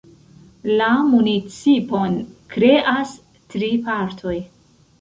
La 0.79 0.87
municipon 1.09 2.17
kreas 2.55 3.15
tri 3.55 3.73
partoj. 3.87 4.39